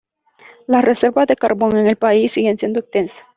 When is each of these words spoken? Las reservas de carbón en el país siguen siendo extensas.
Las 0.65 0.83
reservas 0.83 1.27
de 1.27 1.35
carbón 1.35 1.77
en 1.77 1.85
el 1.85 1.95
país 1.95 2.31
siguen 2.31 2.57
siendo 2.57 2.79
extensas. 2.79 3.23